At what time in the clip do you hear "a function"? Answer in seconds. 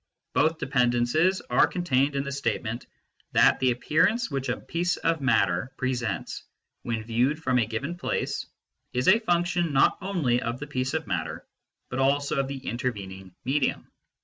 9.07-9.73